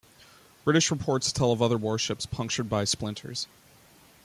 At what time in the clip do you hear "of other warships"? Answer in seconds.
1.51-2.25